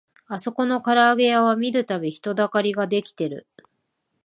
[0.25, 3.45] あそこのからあげ屋は見るたび人だかりが出来てる